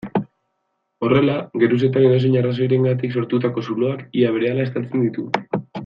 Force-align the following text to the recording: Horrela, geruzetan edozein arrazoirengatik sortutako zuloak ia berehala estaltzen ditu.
Horrela, 1.07 1.35
geruzetan 1.63 2.07
edozein 2.09 2.37
arrazoirengatik 2.41 3.15
sortutako 3.21 3.65
zuloak 3.69 4.03
ia 4.23 4.33
berehala 4.39 4.67
estaltzen 4.71 5.07
ditu. 5.09 5.29